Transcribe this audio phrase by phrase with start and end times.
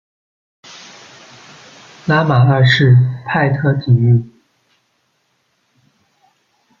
[2.07, 4.25] 拉玛二世派他抵御。